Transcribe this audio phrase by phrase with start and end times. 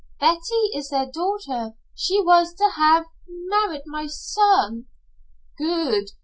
[0.19, 1.75] "Betty is their daughter.
[1.93, 4.87] She was to have married my son."
[5.59, 6.09] "Good.